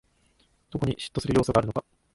[0.71, 1.85] どこに嫉妬する要素があるのか